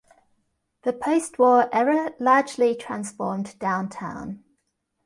The 0.81 0.93
post-war 0.93 1.69
era 1.71 2.15
largely 2.19 2.73
transformed 2.75 3.59
downtown. 3.59 4.43